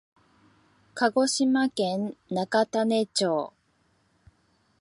[0.95, 3.53] 鹿児島県中種子町